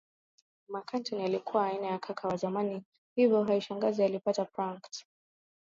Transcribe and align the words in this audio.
Marc 0.67 0.93
Antony 0.93 1.23
alikuwa 1.25 1.65
aina 1.65 1.87
ya 1.87 1.99
kaka 1.99 2.27
wa 2.27 2.37
zamani 2.37 2.83
hivyo 3.15 3.43
haishangazi 3.43 4.03
alipata 4.03 4.45
pranked 4.45 4.91